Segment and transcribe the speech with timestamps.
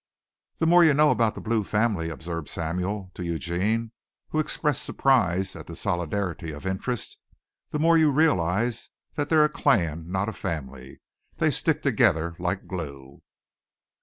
[0.57, 3.91] "The more you know about the Blue family," observed Samuel to Eugene,
[4.29, 7.19] who expressed surprise at the solidarity of interest,
[7.69, 11.01] "the more you realize that they're a clan not a family.
[11.37, 13.21] They stick together like glue."